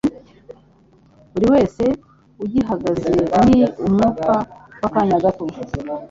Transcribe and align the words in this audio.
Buri 1.31 1.47
wese 1.53 1.83
ugihagaze 2.43 3.11
ni 3.47 3.59
umwuka 3.85 4.31
w’akanya 4.81 5.17
gato 5.25 5.45